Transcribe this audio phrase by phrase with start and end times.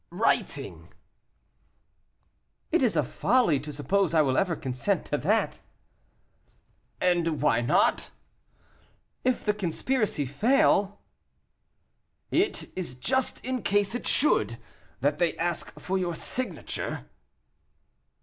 [0.09, 0.91] "Writing."
[2.71, 5.59] "It is a folly to suppose I will ever consent to that."
[6.99, 8.09] "And why not?"
[9.23, 10.99] "If the conspiracy fail"
[12.31, 14.57] "It is just in case it should,
[15.01, 17.07] that they ask for your signature."